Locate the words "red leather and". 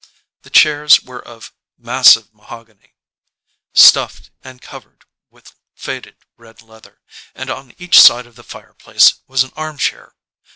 6.37-7.51